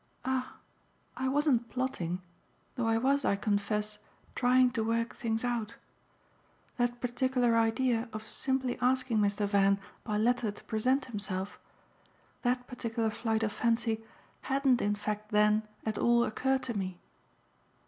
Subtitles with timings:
[0.25, 0.55] "Ah
[1.15, 2.23] I wasn't plotting
[2.73, 3.99] though I was, I confess,
[4.33, 5.75] trying to work things out.
[6.77, 9.45] That particular idea of simply asking Mr.
[9.47, 11.59] Van by letter to present himself
[12.41, 14.03] that particular flight of fancy
[14.49, 16.97] hadn't in fact then at all occurred to me."